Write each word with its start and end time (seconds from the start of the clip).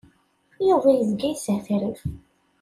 Yuba 0.67 0.89
yezga 0.97 1.27
yeshetrif. 1.31 1.99